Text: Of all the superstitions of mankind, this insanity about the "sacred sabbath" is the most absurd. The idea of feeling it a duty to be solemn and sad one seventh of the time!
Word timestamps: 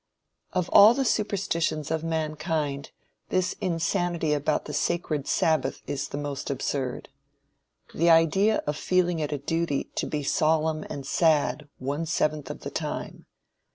Of 0.53 0.67
all 0.69 0.95
the 0.95 1.05
superstitions 1.05 1.91
of 1.91 2.03
mankind, 2.03 2.89
this 3.29 3.53
insanity 3.61 4.33
about 4.33 4.65
the 4.65 4.73
"sacred 4.73 5.27
sabbath" 5.27 5.83
is 5.85 6.07
the 6.07 6.17
most 6.17 6.49
absurd. 6.49 7.09
The 7.93 8.09
idea 8.09 8.63
of 8.65 8.75
feeling 8.77 9.19
it 9.19 9.31
a 9.31 9.37
duty 9.37 9.91
to 9.93 10.07
be 10.07 10.23
solemn 10.23 10.83
and 10.89 11.05
sad 11.05 11.67
one 11.77 12.07
seventh 12.07 12.49
of 12.49 12.61
the 12.61 12.71
time! 12.71 13.27